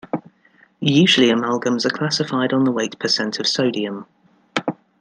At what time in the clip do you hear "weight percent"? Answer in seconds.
2.71-3.39